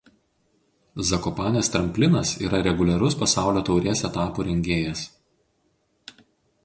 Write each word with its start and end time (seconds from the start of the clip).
Zakopanės 1.09 1.69
tramplinas 1.75 2.31
yra 2.47 2.63
reguliarus 2.69 3.19
pasaulio 3.21 3.63
taurės 3.71 4.05
etapų 4.13 4.47
rengėjas. 4.51 5.05